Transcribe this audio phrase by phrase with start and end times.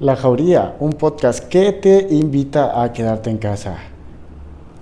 [0.00, 3.76] La Jauría, un podcast que te invita a quedarte en casa.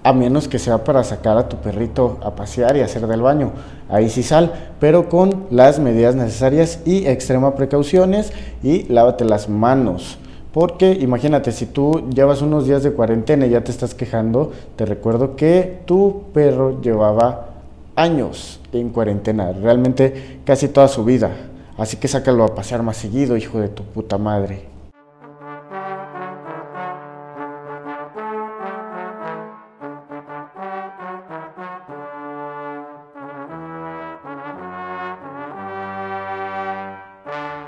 [0.03, 3.51] A menos que sea para sacar a tu perrito a pasear y hacer del baño.
[3.91, 10.17] Ahí sí sal, pero con las medidas necesarias y extrema precauciones y lávate las manos.
[10.51, 14.87] Porque imagínate, si tú llevas unos días de cuarentena y ya te estás quejando, te
[14.87, 17.49] recuerdo que tu perro llevaba
[17.97, 21.33] años en cuarentena, realmente casi toda su vida.
[21.77, 24.72] Así que sácalo a pasear más seguido, hijo de tu puta madre.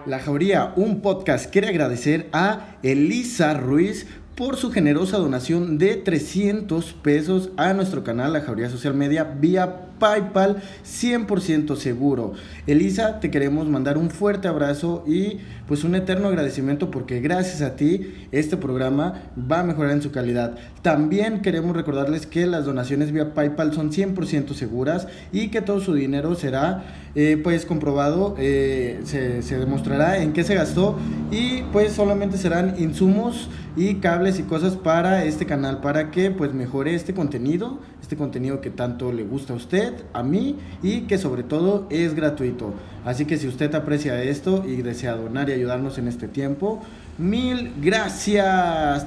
[0.06, 6.92] La Jauría, un podcast, quiere agradecer a Elisa Ruiz por su generosa donación de 300
[6.92, 12.32] pesos a nuestro canal La Jauría Social Media vía PayPal 100% seguro.
[12.66, 17.76] Elisa, te queremos mandar un fuerte abrazo y pues un eterno agradecimiento porque gracias a
[17.76, 20.56] ti este programa va a mejorar en su calidad.
[20.82, 25.94] También queremos recordarles que las donaciones vía PayPal son 100% seguras y que todo su
[25.94, 30.98] dinero será eh, pues comprobado, eh, se, se demostrará en qué se gastó
[31.30, 36.52] y pues solamente serán insumos y cables y cosas para este canal para que pues
[36.54, 41.18] mejore este contenido, este contenido que tanto le gusta a usted a mí y que
[41.18, 42.72] sobre todo es gratuito.
[43.04, 46.80] Así que si usted aprecia esto y desea donar y ayudarnos en este tiempo,
[47.18, 49.06] mil gracias.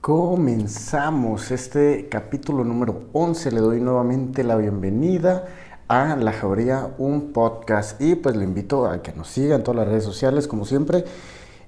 [0.00, 3.52] Comenzamos este capítulo número 11.
[3.52, 5.46] Le doy nuevamente la bienvenida
[5.88, 8.00] a La Jauría, un podcast.
[8.00, 11.04] Y pues le invito a que nos siga en todas las redes sociales, como siempre.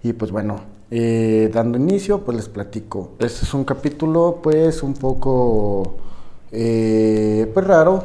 [0.03, 0.61] Y pues bueno,
[0.95, 3.12] eh, dando inicio, pues les platico.
[3.19, 5.97] Este es un capítulo pues un poco
[6.51, 8.05] eh, pues raro,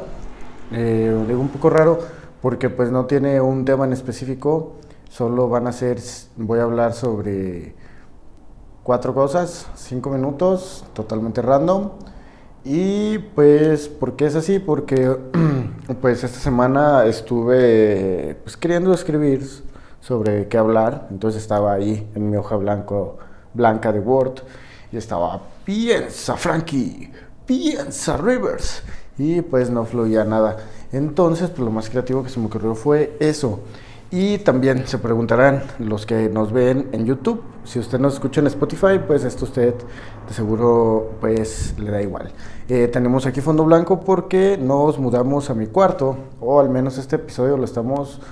[0.72, 1.98] eh, digo un poco raro
[2.40, 4.76] porque pues no tiene un tema en específico,
[5.10, 5.98] solo van a ser,
[6.36, 7.74] voy a hablar sobre
[8.82, 11.90] cuatro cosas, cinco minutos, totalmente random.
[12.64, 14.60] Y pues, ¿por qué es así?
[14.60, 15.14] Porque
[16.00, 19.46] pues esta semana estuve pues queriendo escribir
[20.00, 21.08] sobre qué hablar.
[21.10, 23.18] Entonces estaba ahí en mi hoja blanco,
[23.54, 24.40] blanca de Word
[24.90, 27.12] y estaba, piensa Frankie,
[27.46, 28.82] piensa Rivers.
[29.18, 30.58] Y pues no fluía nada.
[30.92, 33.60] Entonces, pues lo más creativo que se me ocurrió fue eso.
[34.10, 38.46] Y también se preguntarán los que nos ven en YouTube, si usted nos escucha en
[38.46, 39.74] Spotify, pues esto usted
[40.26, 42.32] de seguro pues le da igual.
[42.70, 47.16] Eh, tenemos aquí fondo blanco porque nos mudamos a mi cuarto, o al menos este
[47.16, 48.22] episodio lo estamos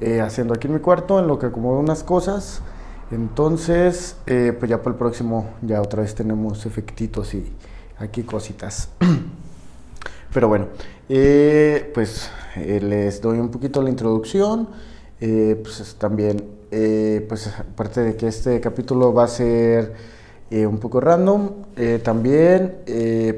[0.00, 2.62] eh, haciendo aquí en mi cuarto, en lo que acomodo unas cosas.
[3.10, 7.52] Entonces, eh, pues ya para el próximo, ya otra vez tenemos efectitos y
[7.98, 8.88] aquí cositas.
[10.32, 10.66] Pero bueno,
[11.08, 14.68] eh, pues les doy un poquito la introducción.
[15.18, 16.44] pues también,
[17.28, 19.94] pues aparte de que este capítulo va a ser
[20.50, 21.50] un poco random,
[22.02, 22.78] también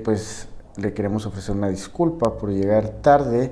[0.03, 3.51] pues le queremos ofrecer una disculpa por llegar tarde.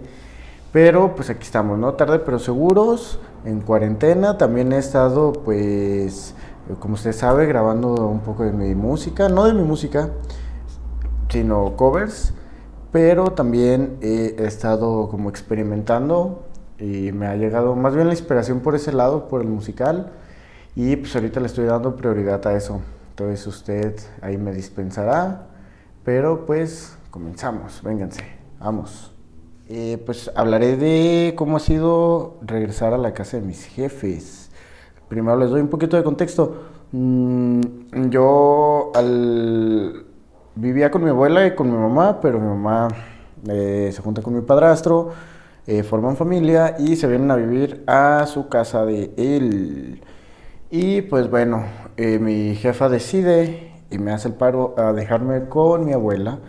[0.75, 1.95] Pero pues aquí estamos, ¿no?
[1.95, 4.39] Tarde pero seguros, en cuarentena.
[4.39, 6.35] También he estado, pues,
[6.81, 9.29] como usted sabe, grabando un poco de mi música.
[9.29, 10.11] No de mi música,
[11.29, 12.35] sino covers.
[12.91, 16.43] Pero también he estado como experimentando
[16.81, 20.11] y me ha llegado más bien la inspiración por ese lado, por el musical.
[20.75, 22.81] Y pues ahorita le estoy dando prioridad a eso.
[23.11, 25.47] Entonces usted ahí me dispensará.
[26.03, 28.25] Pero pues comenzamos, vénganse,
[28.59, 29.14] vamos.
[29.71, 34.51] Eh, pues hablaré de cómo ha sido regresar a la casa de mis jefes.
[35.09, 36.65] Primero les doy un poquito de contexto.
[36.93, 37.61] Mm,
[38.11, 38.93] yo
[40.55, 42.89] vivía con mi abuela y con mi mamá, pero mi mamá
[43.49, 45.13] eh, se junta con mi padrastro,
[45.67, 50.03] eh, forman familia y se vienen a vivir a su casa de él.
[50.71, 51.65] Y pues bueno,
[51.97, 56.41] mi jefa decide y me hace el paro a dejarme con mi abuela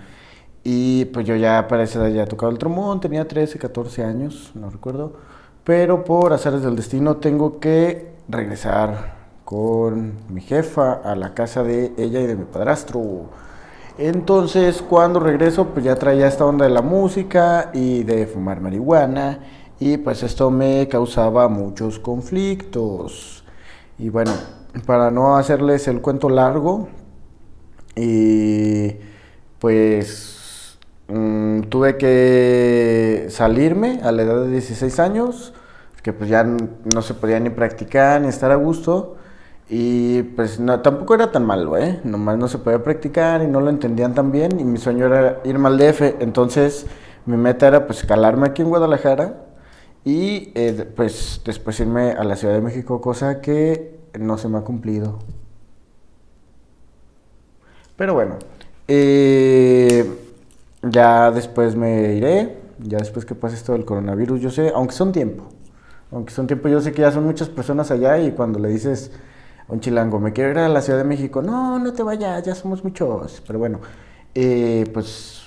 [0.65, 4.51] y pues yo ya para esa edad ya tocado el trombón, tenía 13, 14 años,
[4.55, 5.13] no recuerdo.
[5.63, 11.93] Pero por azares del destino tengo que regresar con mi jefa a la casa de
[11.97, 13.29] ella y de mi padrastro.
[13.99, 19.39] Entonces cuando regreso pues ya traía esta onda de la música y de fumar marihuana
[19.79, 23.43] y pues esto me causaba muchos conflictos.
[23.99, 24.31] Y bueno,
[24.87, 26.89] para no hacerles el cuento largo,
[27.95, 28.95] y
[29.59, 30.34] pues
[31.07, 35.53] Mm, tuve que salirme a la edad de 16 años,
[36.03, 39.17] que pues ya no se podía ni practicar ni estar a gusto.
[39.69, 41.99] Y pues tampoco era tan malo, ¿eh?
[42.03, 44.59] Nomás no se podía practicar y no lo entendían tan bien.
[44.59, 46.21] Y mi sueño era irme al DF.
[46.21, 46.85] Entonces
[47.25, 49.45] Mi meta era pues calarme aquí en Guadalajara
[50.03, 54.59] y eh, pues después irme a la Ciudad de México, cosa que no se me
[54.59, 55.19] ha cumplido.
[57.95, 58.37] Pero bueno,
[58.87, 60.05] eh,
[60.89, 65.11] ya después me iré, ya después que pase esto del coronavirus, yo sé, aunque son
[65.11, 65.45] tiempo,
[66.11, 69.11] aunque son tiempo, yo sé que ya son muchas personas allá y cuando le dices
[69.67, 72.43] a un chilango, me quiero ir a la Ciudad de México, no, no te vayas,
[72.43, 73.79] ya somos muchos, pero bueno,
[74.33, 75.43] eh, pues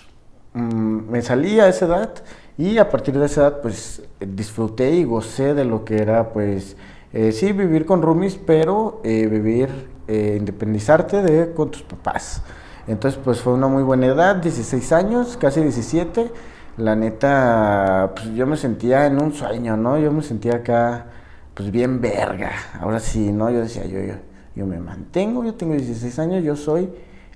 [0.55, 2.11] mm, me salí a esa edad
[2.59, 6.77] y a partir de esa edad, pues disfruté y gocé de lo que era, pues,
[7.13, 9.69] eh, sí, vivir con roomies, pero eh, vivir,
[10.09, 12.43] eh, independizarte de con tus papás.
[12.89, 16.33] Entonces, pues fue una muy buena edad, 16 años, casi 17.
[16.79, 19.99] La neta, pues yo me sentía en un sueño, ¿no?
[19.99, 21.07] Yo me sentía acá,
[21.53, 22.53] pues bien verga.
[22.81, 23.51] Ahora sí, ¿no?
[23.51, 24.15] Yo decía, yo, yo,
[24.57, 26.89] yo me mantengo, yo tengo 16 años, yo soy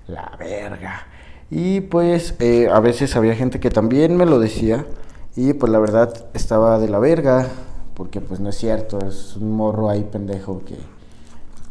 [0.07, 1.05] la verga.
[1.51, 2.35] Y pues
[2.71, 4.85] a veces había gente que también me lo decía.
[5.35, 7.47] Y pues la verdad estaba de la verga,
[7.93, 10.75] porque pues no es cierto, es un morro ahí pendejo que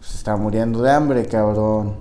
[0.01, 1.95] se está muriendo de hambre, cabrón.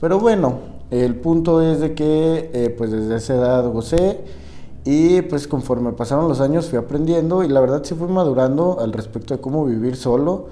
[0.00, 4.20] Pero bueno, el punto es de que eh, pues desde esa edad gocé
[4.84, 8.92] y pues conforme pasaron los años fui aprendiendo y la verdad sí fui madurando al
[8.92, 10.46] respecto de cómo vivir solo.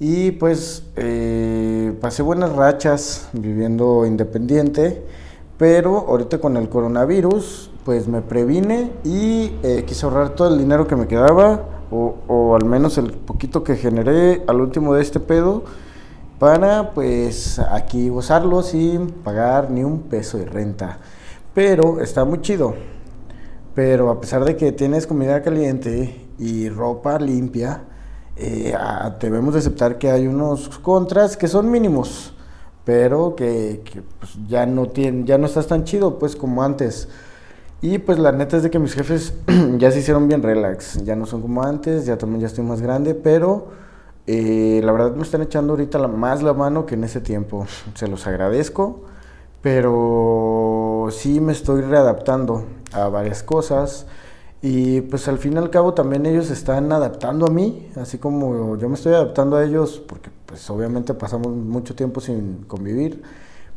[0.00, 5.02] Y pues eh, pasé buenas rachas viviendo independiente,
[5.58, 10.86] pero ahorita con el coronavirus pues me previne y eh, quise ahorrar todo el dinero
[10.86, 15.64] que me quedaba, o, al menos el poquito que generé al último de este pedo,
[16.38, 20.98] para pues aquí gozarlo sin pagar ni un peso de renta.
[21.54, 22.74] Pero está muy chido.
[23.74, 27.82] Pero a pesar de que tienes comida caliente y ropa limpia,
[28.36, 28.74] eh,
[29.20, 32.34] debemos de aceptar que hay unos contras que son mínimos,
[32.84, 33.82] pero que,
[34.18, 37.08] pues, ya no tienen, ya no estás tan chido pues como antes.
[37.80, 39.34] Y pues la neta es de que mis jefes
[39.78, 42.80] ya se hicieron bien relax, ya no son como antes, ya también ya estoy más
[42.80, 43.68] grande, pero
[44.30, 47.66] eh, la verdad me están echando ahorita la, más la mano que en ese tiempo.
[47.94, 49.04] Se los agradezco,
[49.62, 54.04] pero sí me estoy readaptando a varias cosas
[54.60, 58.76] y pues al fin y al cabo también ellos están adaptando a mí, así como
[58.76, 63.22] yo me estoy adaptando a ellos, porque pues obviamente pasamos mucho tiempo sin convivir,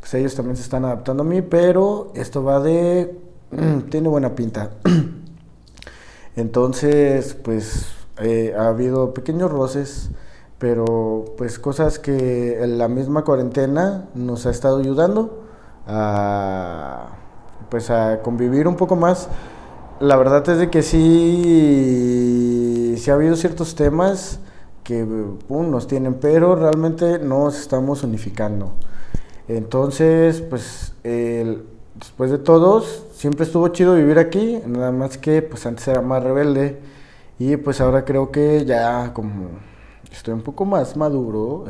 [0.00, 3.16] pues ellos también se están adaptando a mí, pero esto va de
[3.90, 4.72] tiene buena pinta.
[6.36, 7.86] Entonces, pues
[8.18, 10.10] eh, ha habido pequeños roces,
[10.62, 15.42] pero pues cosas que la misma cuarentena nos ha estado ayudando
[15.88, 17.08] a
[17.68, 19.28] pues a convivir un poco más.
[19.98, 22.14] La verdad es de que sí,
[22.96, 24.38] sí ha habido ciertos temas
[24.84, 25.04] que
[25.48, 28.70] nos tienen, pero realmente nos estamos unificando.
[29.48, 35.88] Entonces, pues después de todos, siempre estuvo chido vivir aquí, nada más que pues antes
[35.88, 36.78] era más rebelde
[37.40, 39.71] y pues ahora creo que ya como
[40.12, 41.64] estoy un poco más maduro,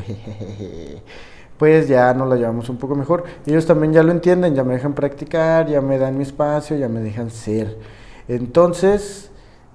[1.59, 3.25] pues ya nos la llevamos un poco mejor.
[3.47, 6.89] Ellos también ya lo entienden, ya me dejan practicar, ya me dan mi espacio, ya
[6.89, 7.79] me dejan ser.
[8.29, 9.31] Entonces,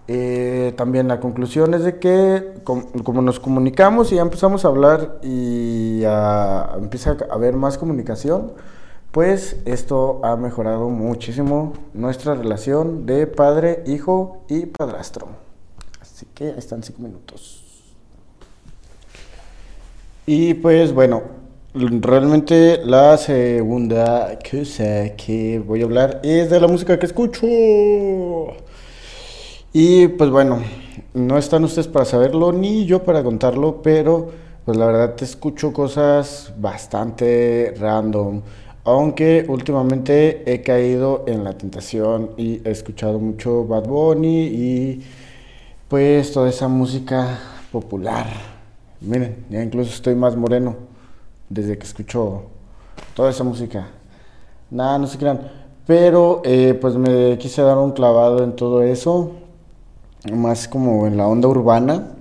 [0.07, 5.19] eh, también la conclusión es de que como, nos comunicamos y ya empezamos a hablar
[5.21, 6.03] y
[6.77, 8.53] empieza a haber más comunicación,
[9.11, 15.27] pues esto ha mejorado muchísimo nuestra relación de padre, hijo y padrastro.
[16.01, 17.66] Así que están cinco minutos.
[20.29, 21.23] Y pues bueno,
[21.73, 27.47] realmente la segunda cosa que voy a hablar es de la música que escucho.
[29.71, 30.61] Y pues bueno,
[31.13, 34.29] no están ustedes para saberlo ni yo para contarlo, pero
[34.65, 38.41] pues la verdad te escucho cosas bastante random
[38.83, 45.03] aunque últimamente he caído en la tentación y he escuchado mucho Bad Bunny y
[45.89, 47.37] pues toda esa música
[47.69, 48.56] popular.
[48.99, 50.75] Miren, ya incluso estoy más moreno
[51.49, 52.43] desde que escucho
[53.13, 53.87] toda esa música.
[54.71, 55.39] Nada, no se crean.
[55.85, 59.33] Pero eh, pues me quise dar un clavado en todo eso,
[60.33, 62.15] más como en la onda urbana.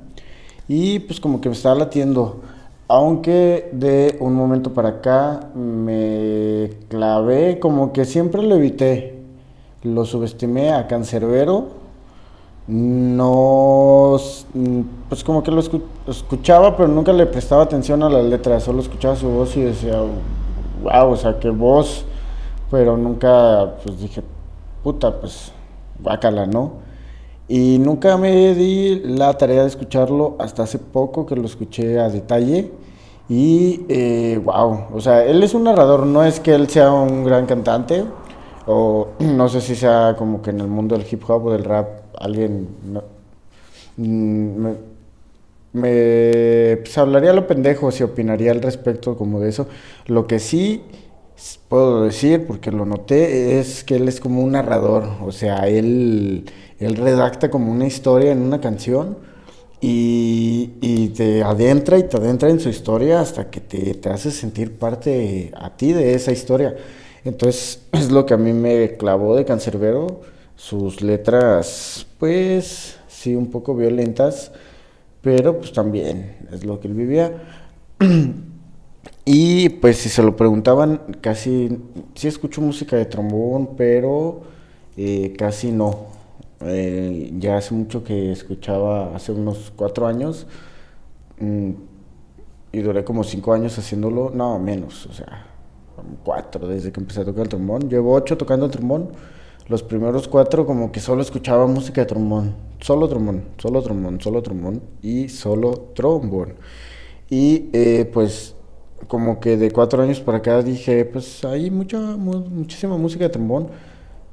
[0.69, 2.43] Y pues como que me estaba latiendo.
[2.89, 9.19] Aunque de un momento para acá me clavé, como que siempre lo evité.
[9.83, 11.86] Lo subestimé a Cancerbero.
[12.69, 14.17] No,
[15.09, 15.63] pues como que lo
[16.09, 18.59] escuchaba, pero nunca le prestaba atención a la letra.
[18.59, 20.01] Solo escuchaba su voz y decía,
[20.83, 22.05] wow, o sea, qué voz.
[22.71, 24.23] Pero nunca, pues dije,
[24.83, 25.53] puta, pues,
[26.01, 26.73] guácala, ¿no?
[27.49, 32.09] Y nunca me di la tarea de escucharlo hasta hace poco que lo escuché a
[32.09, 32.73] detalle.
[33.29, 33.79] Y
[34.39, 37.47] wow, eh, o sea, él es un narrador, no es que él sea un gran
[37.47, 38.05] cantante,
[38.67, 41.65] O no sé si sea como que en el mundo del hip hop o del
[41.65, 41.87] rap
[42.19, 42.69] alguien
[43.97, 44.75] mm, me,
[45.73, 49.69] me pues, hablaría lo pendejo si opinaría al respecto como de eso.
[50.07, 50.83] Lo que sí
[51.69, 56.47] puedo decir, porque lo noté, es que él es como un narrador, o sea, él,
[56.79, 59.19] él redacta como una historia en una canción
[59.81, 64.31] y, y, te adentra y te adentra en su historia hasta que te, te hace
[64.31, 66.75] sentir parte a ti de esa historia.
[67.25, 70.23] Entonces es lo que a mí me clavó de Cancerbero,
[70.57, 74.53] sus letras pues sí un poco violentas,
[75.23, 77.33] pero pues también es lo que él vivía.
[79.29, 81.81] Y pues si se lo preguntaban, casi,
[82.15, 84.43] sí escucho música de trombón, pero
[84.97, 86.07] eh, casi no.
[86.61, 90.47] Eh, ya hace mucho que escuchaba, hace unos cuatro años,
[91.41, 91.71] mm,
[92.71, 95.47] y duré como cinco años haciéndolo, no, menos, o sea,
[96.25, 97.89] cuatro desde que empecé a tocar el trombón.
[97.91, 99.11] Llevo ocho tocando el trombón.
[99.69, 104.41] Los primeros cuatro como que solo escuchaba música de trombón, solo trombón, solo trombón, solo
[104.41, 106.55] trombón y solo trombón.
[107.29, 108.55] Y eh, pues
[109.09, 113.69] como que de cuatro años para acá dije, pues hay mucha, muchísima música de trombón.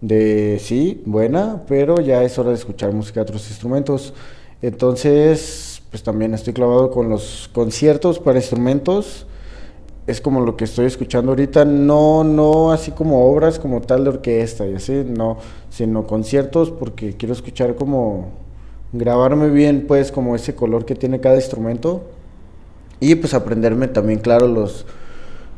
[0.01, 4.13] De sí, buena, pero ya es hora de escuchar música de otros instrumentos.
[4.61, 9.25] Entonces, pues también estoy clavado con los conciertos para instrumentos.
[10.05, 14.09] Es como lo que estoy escuchando ahorita, no, no así como obras como tal de
[14.09, 15.37] orquesta y así, no,
[15.69, 18.31] sino conciertos porque quiero escuchar como
[18.91, 22.01] grabarme bien, pues, como ese color que tiene cada instrumento
[22.99, 24.85] y pues aprenderme también, claro, los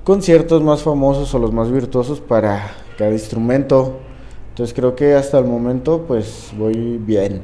[0.03, 3.97] conciertos más famosos o los más virtuosos para cada instrumento.
[4.49, 7.41] Entonces creo que hasta el momento pues voy bien.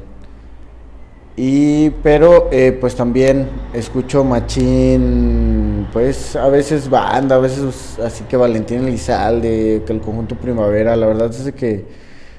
[1.36, 5.61] Y pero eh, pues también escucho machín,
[5.92, 11.06] pues a veces banda, a veces así que Valentín Elizalde, que el conjunto Primavera, la
[11.06, 11.84] verdad es que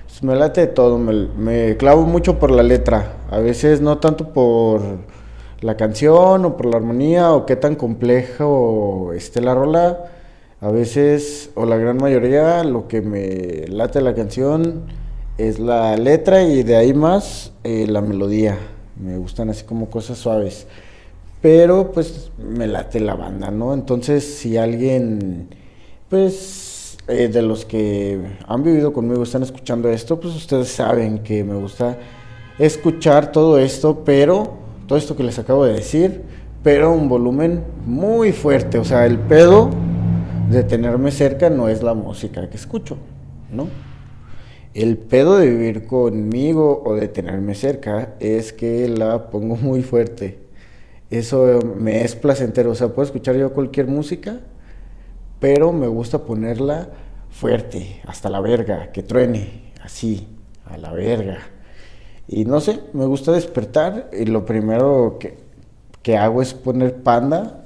[0.06, 4.34] pues, me late de todo, me, clavo mucho por la letra, a veces no tanto
[4.34, 4.82] por
[5.62, 10.06] la canción o por la armonía o qué tan compleja o esté la rola.
[10.62, 14.84] A veces, o la gran mayoría, lo que me late la canción
[15.38, 18.58] es la letra y de ahí más eh, la melodía.
[18.98, 20.68] Me gustan así como cosas suaves.
[21.44, 23.74] Pero pues me late la banda, ¿no?
[23.74, 25.50] Entonces si alguien,
[26.08, 31.44] pues eh, de los que han vivido conmigo están escuchando esto, pues ustedes saben que
[31.44, 31.98] me gusta
[32.58, 34.54] escuchar todo esto, pero
[34.88, 36.22] todo esto que les acabo de decir,
[36.64, 38.80] pero un volumen muy fuerte.
[38.80, 39.70] O sea, el pedo
[40.50, 42.96] de tenerme cerca no es la música que escucho,
[43.52, 43.68] ¿no?
[44.74, 50.43] El pedo de vivir conmigo o de tenerme cerca es que la pongo muy fuerte.
[51.10, 52.72] Eso me es placentero.
[52.72, 54.40] O sea, puedo escuchar yo cualquier música,
[55.40, 56.90] pero me gusta ponerla
[57.30, 60.28] fuerte, hasta la verga, que truene, así,
[60.66, 61.40] a la verga.
[62.28, 67.64] Y no sé, me gusta despertar y lo primero que, hago es poner panda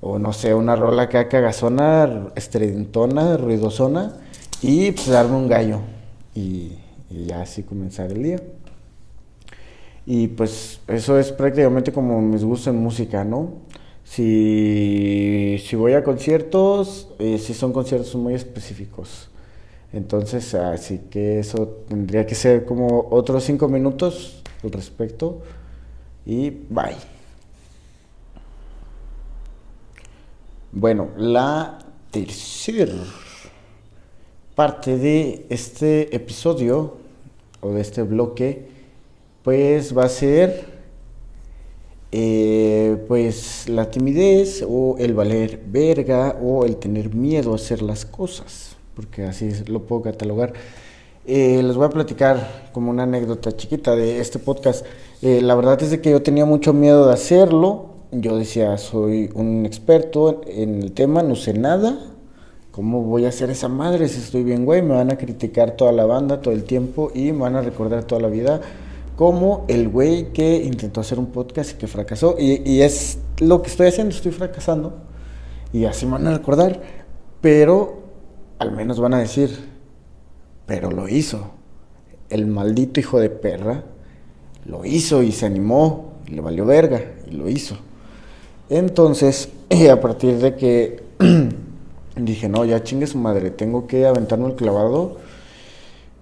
[0.00, 4.14] o no sé, una rola que haga cagazona, estridentona, ruidosona
[4.60, 5.80] y pues darme un gallo
[6.34, 6.78] y,
[7.10, 8.40] ya así comenzar el día.
[10.04, 13.52] Y pues eso es prácticamente como mis gustos en música, ¿no?
[14.04, 19.30] Si, si voy a conciertos, eh, si son conciertos muy específicos.
[19.92, 25.42] Entonces, así que eso tendría que ser como otros cinco minutos al respecto.
[26.24, 26.96] Y bye.
[30.72, 31.78] Bueno, la
[32.10, 32.94] tercera
[34.54, 36.96] parte de este episodio
[37.60, 38.68] o de este bloque,
[39.42, 40.64] pues va a ser
[42.10, 48.04] eh, pues la timidez o el valer verga o el tener miedo a hacer las
[48.04, 50.52] cosas porque así lo puedo catalogar.
[51.24, 54.84] Eh, les voy a platicar como una anécdota chiquita de este podcast.
[55.22, 57.90] Eh, la verdad es de que yo tenía mucho miedo de hacerlo.
[58.10, 61.98] Yo decía, soy un experto en el tema, no sé nada.
[62.72, 64.82] ¿Cómo voy a hacer esa madre si estoy bien, güey?
[64.82, 68.04] Me van a criticar toda la banda todo el tiempo y me van a recordar
[68.04, 68.60] toda la vida
[69.16, 72.36] como el güey que intentó hacer un podcast y que fracasó.
[72.38, 74.94] Y, es lo que estoy haciendo, estoy fracasando.
[75.72, 76.80] Y así me van a recordar.
[77.40, 78.02] Pero
[78.58, 79.50] al menos van a decir,
[80.66, 81.50] pero lo hizo.
[82.30, 83.84] El maldito hijo de perra
[84.64, 87.76] lo hizo y se animó, y le valió verga y lo hizo.
[88.70, 89.48] Entonces,
[89.90, 91.02] a partir de que
[92.16, 95.18] dije, no, ya chingue su madre, tengo que aventarme el clavado,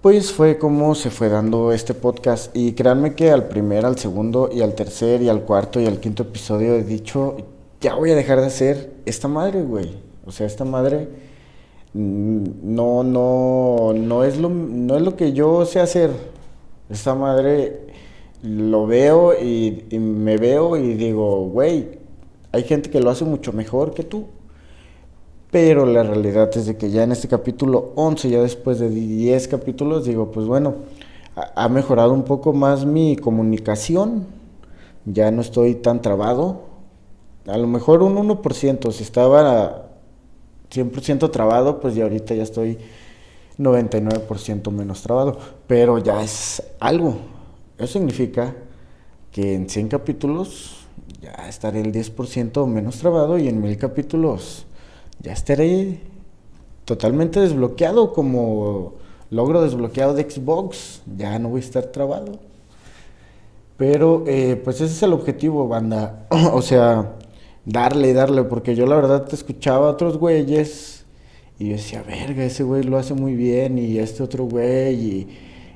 [0.01, 2.55] pues fue como se fue dando este podcast.
[2.55, 5.99] Y créanme que al primer, al segundo y al tercer y al cuarto y al
[5.99, 7.37] quinto episodio he dicho,
[7.79, 9.91] ya voy a dejar de hacer esta madre, güey.
[10.25, 11.07] O sea, esta madre
[11.93, 16.11] mm, no, no, no es lo, no es lo que yo sé hacer.
[16.89, 17.87] Esta madre
[18.41, 21.99] lo veo y, y me veo y digo, güey,
[22.51, 24.25] hay gente que lo hace mucho mejor que tú.
[25.51, 29.49] Pero la realidad es de que ya en este capítulo 11, ya después de 10
[29.49, 30.75] capítulos, digo, pues bueno,
[31.35, 34.25] ha mejorado un poco más mi comunicación,
[35.03, 36.61] ya no estoy tan trabado.
[37.47, 39.89] A lo mejor un 1%, si estaba
[40.71, 42.77] 100% trabado, pues ya ahorita ya estoy
[43.59, 47.15] 99% menos trabado, pero ya es algo.
[47.77, 48.55] Eso significa
[49.31, 50.87] que en 100 capítulos
[51.21, 54.65] ya estaré el 10% menos trabado y en 1000 capítulos
[55.21, 55.99] ya estaré
[56.85, 58.93] totalmente desbloqueado como
[59.29, 62.39] logro desbloqueado de Xbox, ya no voy a estar trabado.
[63.77, 66.27] Pero eh, pues ese es el objetivo, banda.
[66.53, 67.13] o sea,
[67.65, 71.05] darle, darle, porque yo la verdad te escuchaba a otros güeyes
[71.57, 75.27] y yo decía, verga, ese güey lo hace muy bien y este otro güey y,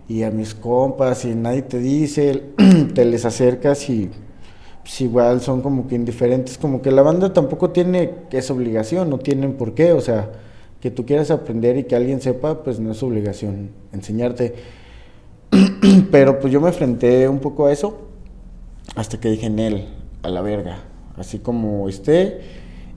[0.07, 2.43] y a mis compas y nadie te dice,
[2.93, 4.09] te les acercas y
[4.85, 9.17] pues igual son como que indiferentes, como que la banda tampoco tiene esa obligación, no
[9.17, 10.29] tienen por qué, o sea,
[10.79, 14.53] que tú quieras aprender y que alguien sepa, pues no es obligación enseñarte.
[16.11, 17.97] Pero pues yo me enfrenté un poco a eso
[18.95, 19.85] hasta que dije en él,
[20.21, 20.77] a la verga,
[21.17, 22.41] así como esté.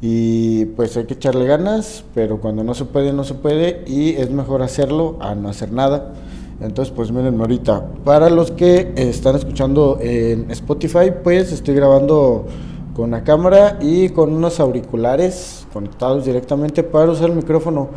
[0.03, 3.83] Y pues hay que echarle ganas, pero cuando no se puede, no se puede.
[3.87, 6.13] Y es mejor hacerlo a no hacer nada.
[6.61, 7.87] Entonces, pues miren ahorita.
[8.05, 12.47] Para los que están escuchando en Spotify, pues estoy grabando
[12.95, 17.91] con la cámara y con unos auriculares conectados directamente para usar el micrófono.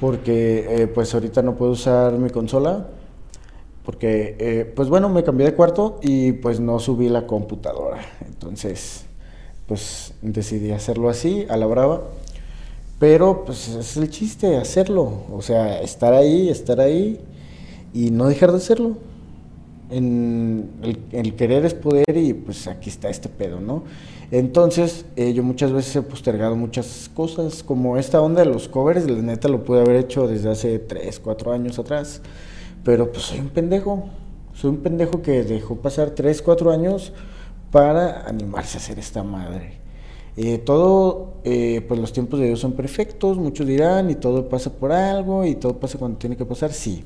[0.00, 2.88] Porque eh, pues ahorita no puedo usar mi consola.
[3.84, 7.98] Porque, eh, pues bueno, me cambié de cuarto y pues no subí la computadora.
[8.26, 9.04] Entonces,
[9.66, 12.02] pues decidí hacerlo así, a la brava.
[12.98, 15.12] Pero pues es el chiste, hacerlo.
[15.32, 17.20] O sea, estar ahí, estar ahí
[17.92, 18.96] y no dejar de hacerlo.
[19.90, 23.84] El, querer es poder y pues aquí está este pedo, ¿no?
[24.30, 29.10] Entonces eh, yo muchas veces he postergado muchas cosas, como esta onda de los covers,
[29.10, 32.22] la neta lo pude haber hecho desde hace 3, 4 años atrás,
[32.82, 34.04] pero pues soy un pendejo,
[34.54, 37.12] soy un pendejo que dejó pasar 3, 4 años
[37.70, 39.82] para animarse a hacer esta madre.
[40.38, 44.72] Eh, todo, eh, pues los tiempos de Dios son perfectos, muchos dirán, y todo pasa
[44.72, 47.04] por algo, y todo pasa cuando tiene que pasar, sí.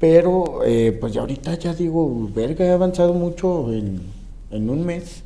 [0.00, 4.00] Pero eh, pues ya ahorita ya digo, verga, he avanzado mucho en,
[4.50, 5.22] un mes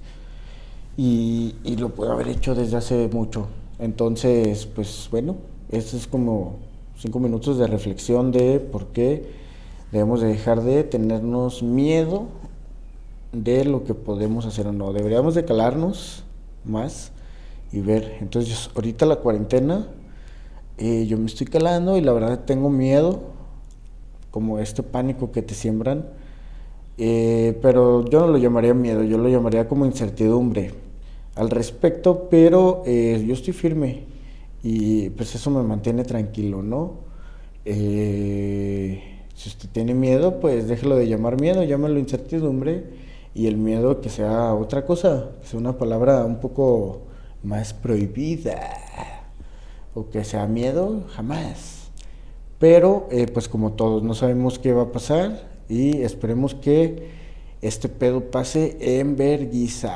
[0.97, 3.49] y, lo puedo haber hecho desde hace mucho.
[3.79, 5.37] Entonces, pues bueno,
[5.71, 6.57] esto es como
[6.97, 9.31] cinco minutos de reflexión de por qué
[9.93, 12.27] debemos de dejar de tenernos miedo
[13.33, 14.93] de lo que podemos hacer o no.
[14.93, 16.25] Deberíamos de calarnos
[16.65, 17.13] más
[17.73, 18.19] y ver.
[18.21, 19.87] Entonces, ahorita la cuarentena,
[20.79, 23.38] eh, yo me estoy calando y la verdad tengo miedo
[24.31, 26.07] como este pánico que te siembran.
[26.99, 30.73] Eh, pero yo no lo llamaría miedo, yo lo llamaría como incertidumbre
[31.37, 34.03] al respecto, pero eh, yo estoy firme
[34.63, 36.95] y pues eso me mantiene tranquilo, ¿no?
[37.65, 39.01] Eh,
[39.35, 42.85] si usted tiene miedo, pues déjelo de llamar miedo, llámalo incertidumbre
[43.35, 47.03] y el miedo que sea otra cosa, que sea una palabra un poco
[47.45, 48.59] más prohibida
[49.95, 51.88] o que sea miedo, jamás.
[52.59, 57.11] Pero eh, pues como todos, no sabemos qué va a pasar y esperemos que
[57.63, 59.95] este pedo pase en verguiza.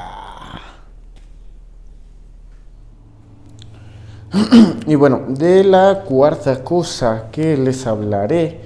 [4.87, 8.61] y bueno, de la cuarta cosa que les hablaré,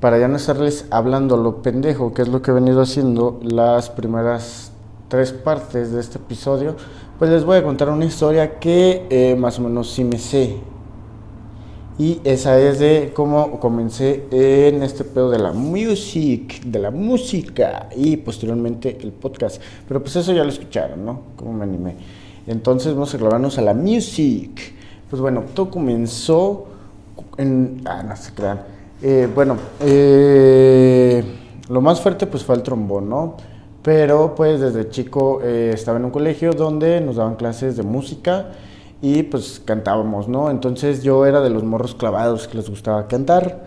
[0.00, 3.90] para ya no estarles hablando lo pendejo, que es lo que he venido haciendo las
[3.90, 4.72] primeras
[5.08, 6.76] tres partes de este episodio,
[7.18, 10.71] pues les voy a contar una historia que eh, más o menos sí me sé
[11.98, 17.88] y esa es de cómo comencé en este pedo de la music, de la música
[17.94, 19.60] y posteriormente el podcast.
[19.86, 21.20] Pero pues eso ya lo escucharon, ¿no?
[21.36, 21.96] Cómo me animé.
[22.46, 24.74] Entonces vamos a clavarnos a la music.
[25.10, 26.66] Pues bueno, todo comenzó
[27.36, 27.82] en...
[27.84, 28.62] Ah, no se crean.
[29.02, 31.22] Eh, bueno, eh,
[31.68, 33.36] lo más fuerte pues fue el trombón, ¿no?
[33.82, 38.52] Pero pues desde chico eh, estaba en un colegio donde nos daban clases de música
[39.02, 40.48] y pues cantábamos, ¿no?
[40.48, 43.60] Entonces yo era de los morros clavados que les gustaba cantar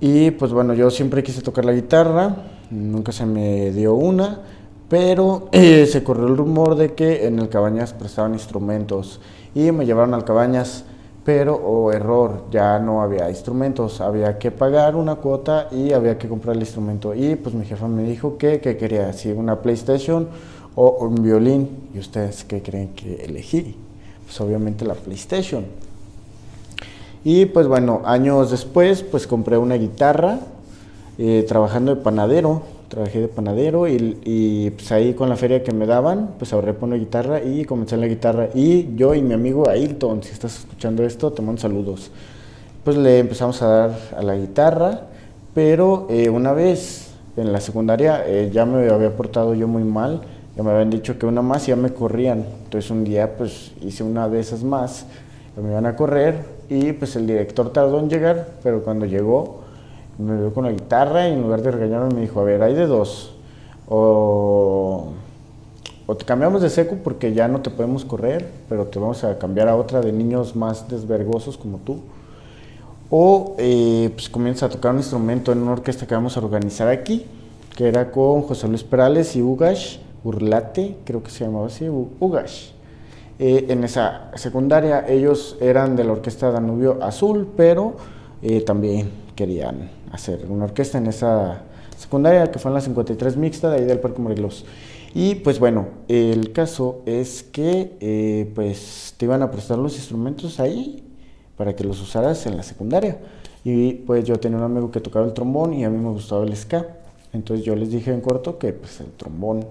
[0.00, 2.34] y pues bueno, yo siempre quise tocar la guitarra,
[2.70, 4.40] nunca se me dio una,
[4.88, 9.20] pero eh, se corrió el rumor de que en el Cabañas prestaban instrumentos
[9.54, 10.84] y me llevaron al Cabañas,
[11.24, 16.28] pero, oh error, ya no había instrumentos, había que pagar una cuota y había que
[16.28, 20.28] comprar el instrumento y pues mi jefa me dijo que, que quería, si una PlayStation
[20.74, 23.76] o un violín, ¿y ustedes qué creen que elegí?
[24.24, 25.64] Pues obviamente la PlayStation.
[27.24, 30.40] Y pues bueno, años después pues compré una guitarra
[31.16, 35.86] eh, trabajando de panadero, trabajé de panadero y, pues ahí con la feria que me
[35.86, 38.48] daban, pues ahorré por una guitarra y comencé en la guitarra.
[38.54, 42.10] Y yo y mi amigo Ailton, si estás escuchando esto, te mando saludos.
[42.84, 45.02] Pues le empezamos a dar a la guitarra,
[45.54, 50.20] pero eh, una vez en la secundaria eh, ya me había portado yo muy mal,
[50.56, 52.44] ya me habían dicho que una más y ya me corrían.
[52.64, 55.06] Entonces un día pues hice una de esas más,
[55.60, 59.62] me iban a correr y pues el director tardó en llegar, pero cuando llegó
[60.18, 62.74] me vio con la guitarra y en lugar de regañarme me dijo, a ver, hay
[62.74, 63.34] de dos.
[63.88, 65.08] O,
[66.06, 69.38] o te cambiamos de seco porque ya no te podemos correr, pero te vamos a
[69.38, 71.98] cambiar a otra de niños más desvergosos como tú.
[73.10, 76.88] O eh, pues comienza a tocar un instrumento en una orquesta que vamos a organizar
[76.88, 77.26] aquí,
[77.76, 82.70] que era con José Luis Perales y Ugash, Urlate, creo que se llamaba así, Ugash.
[83.38, 87.96] Eh, en esa secundaria ellos eran de la orquesta Danubio Azul, pero
[88.42, 91.62] eh, también querían hacer una orquesta en esa
[91.96, 94.64] secundaria que fue en la 53 mixta de ahí del Parque Morelos.
[95.14, 100.58] Y pues bueno, el caso es que eh, pues te iban a prestar los instrumentos
[100.58, 101.04] ahí
[101.56, 103.18] para que los usaras en la secundaria.
[103.64, 106.44] Y pues yo tenía un amigo que tocaba el trombón y a mí me gustaba
[106.44, 106.86] el ska.
[107.32, 109.64] Entonces yo les dije en corto que pues el trombón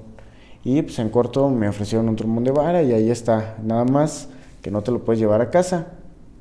[0.66, 3.58] y pues en corto me ofrecieron un trombón de vara y ahí está.
[3.64, 4.30] Nada más
[4.62, 5.88] que no te lo puedes llevar a casa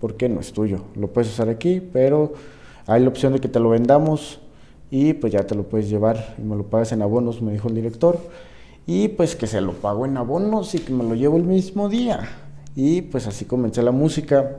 [0.00, 0.82] porque no es tuyo.
[0.94, 2.34] Lo puedes usar aquí, pero
[2.86, 4.40] hay la opción de que te lo vendamos
[4.90, 7.68] y pues ya te lo puedes llevar y me lo pagas en abonos, me dijo
[7.68, 8.18] el director.
[8.86, 11.88] Y pues que se lo pago en abonos y que me lo llevo el mismo
[11.88, 12.28] día.
[12.76, 14.58] Y pues así comencé la música.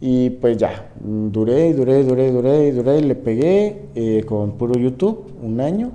[0.00, 5.60] Y pues ya, duré, duré, duré, duré, duré, le pegué eh, con puro YouTube un
[5.60, 5.90] año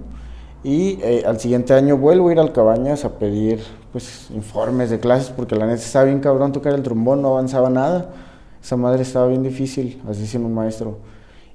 [0.64, 5.00] y eh, al siguiente año vuelvo a ir al Cabañas a pedir pues informes de
[5.00, 8.14] clases porque la neta estaba bien cabrón tocar el trombón, no avanzaba nada.
[8.64, 11.00] Esa madre estaba bien difícil, así siendo un maestro.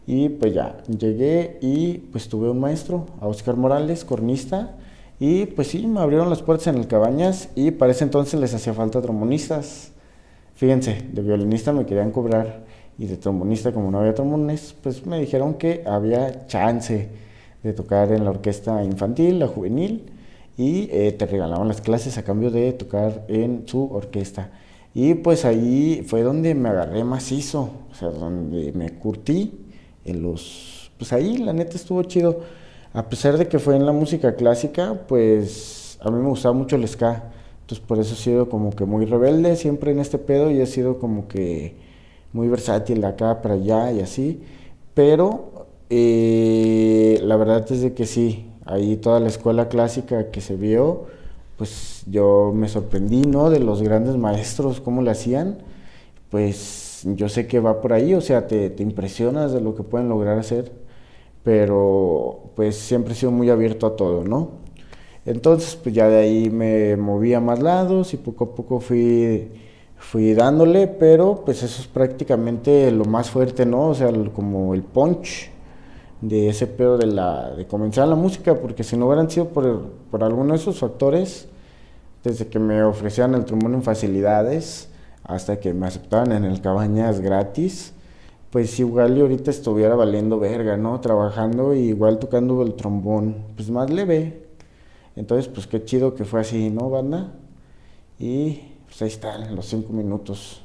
[0.06, 4.76] Y pues ya, llegué y pues tuve un maestro, a Oscar Morales, cornista,
[5.18, 8.54] y pues sí, me abrieron las puertas en el Cabañas y para ese entonces les
[8.54, 9.92] hacía falta trombonistas.
[10.54, 12.64] Fíjense, de violinista me querían cobrar
[12.98, 17.08] y de trombonista como no había trombones, pues me dijeron que había chance
[17.66, 20.06] de tocar en la orquesta infantil, la juvenil,
[20.56, 24.50] y eh, te regalaban las clases a cambio de tocar en su orquesta.
[24.94, 29.66] Y pues ahí fue donde me agarré macizo, o sea, donde me curtí
[30.04, 30.90] en los...
[30.96, 32.40] Pues ahí la neta estuvo chido.
[32.94, 36.76] A pesar de que fue en la música clásica, pues a mí me gustaba mucho
[36.76, 37.24] el ska.
[37.62, 40.66] Entonces por eso he sido como que muy rebelde siempre en este pedo y he
[40.66, 41.76] sido como que
[42.32, 44.40] muy versátil de acá para allá y así.
[44.94, 50.56] Pero y la verdad es de que sí, ahí toda la escuela clásica que se
[50.56, 51.06] vio,
[51.56, 53.50] pues yo me sorprendí, ¿no?
[53.50, 55.58] De los grandes maestros, cómo lo hacían.
[56.30, 59.82] Pues yo sé que va por ahí, o sea, te, te impresionas de lo que
[59.84, 60.72] pueden lograr hacer,
[61.44, 64.50] pero pues siempre he sido muy abierto a todo, ¿no?
[65.26, 69.48] Entonces, pues ya de ahí me moví a más lados y poco a poco fui,
[69.98, 73.88] fui dándole, pero pues eso es prácticamente lo más fuerte, ¿no?
[73.90, 75.50] O sea, como el punch
[76.28, 79.90] de ese pedo de, la, de comenzar la música, porque si no hubieran sido por,
[80.10, 81.48] por alguno de esos factores,
[82.24, 84.88] desde que me ofrecían el trombón en facilidades
[85.22, 87.92] hasta que me aceptaban en el cabañas gratis,
[88.50, 91.00] pues igual y ahorita estuviera valiendo verga, ¿no?
[91.00, 94.46] Trabajando y igual tocando el trombón, pues más leve.
[95.14, 97.32] Entonces, pues qué chido que fue así, ¿no, banda?
[98.18, 100.62] Y pues ahí están los cinco minutos.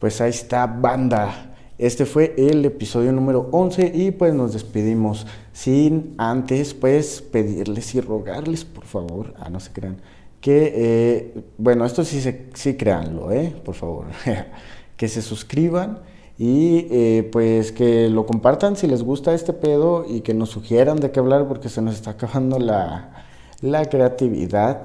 [0.00, 1.51] Pues ahí está, banda.
[1.82, 8.00] Este fue el episodio número 11 y pues nos despedimos sin antes pues pedirles y
[8.00, 9.96] rogarles por favor, ah no se crean,
[10.40, 14.04] que eh, bueno esto sí, se, sí créanlo, eh, por favor,
[14.96, 15.98] que se suscriban
[16.38, 20.98] y eh, pues que lo compartan si les gusta este pedo y que nos sugieran
[20.98, 23.24] de qué hablar porque se nos está acabando la,
[23.60, 24.84] la creatividad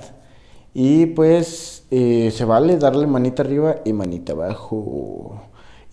[0.74, 5.42] y pues eh, se vale darle manita arriba y manita abajo.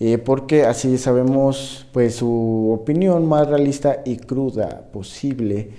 [0.01, 5.71] Eh, porque así sabemos pues su opinión más realista y cruda posible.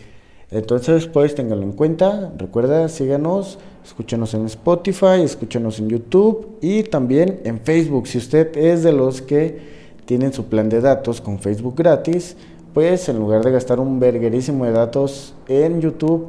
[0.51, 7.41] Entonces, pues ténganlo en cuenta, recuerda, síganos, escúchenos en Spotify, escúchenos en YouTube y también
[7.43, 8.07] en Facebook.
[8.07, 9.59] Si usted es de los que
[10.05, 12.37] tienen su plan de datos con Facebook gratis,
[12.73, 16.27] pues en lugar de gastar un verguerísimo de datos en YouTube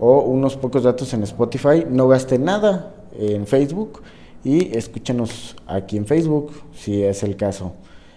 [0.00, 4.00] o unos pocos datos en Spotify, no gaste nada en Facebook
[4.48, 7.72] y escúchenos aquí en Facebook si es el caso.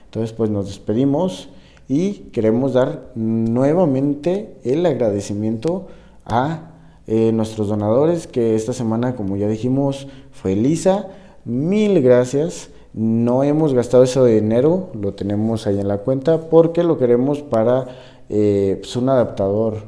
[0.05, 1.49] Entonces pues nos despedimos
[1.89, 5.87] y queremos dar nuevamente el agradecimiento
[6.23, 6.71] a
[7.05, 11.07] eh, nuestros donadores que esta semana como ya dijimos fue Lisa,
[11.43, 12.69] mil gracias.
[12.93, 17.87] No hemos gastado ese dinero, lo tenemos ahí en la cuenta porque lo queremos para
[18.29, 19.79] eh, pues, un adaptador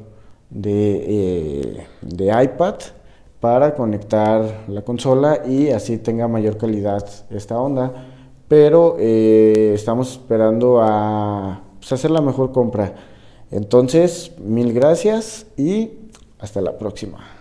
[0.49, 2.75] de, eh, de iPad
[3.43, 7.91] para conectar la consola y así tenga mayor calidad esta onda.
[8.47, 12.95] Pero eh, estamos esperando a pues, hacer la mejor compra.
[13.51, 15.91] Entonces, mil gracias y
[16.39, 17.32] hasta la próxima.